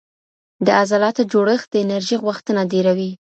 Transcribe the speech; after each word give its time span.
د 0.65 0.67
عضلاتو 0.79 1.21
جوړښت 1.31 1.67
د 1.71 1.75
انرژي 1.83 2.17
غوښتنه 2.25 2.61
ډېروي. 2.71 3.11